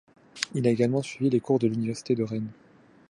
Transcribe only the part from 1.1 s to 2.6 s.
les cours de l'Université de Rennes.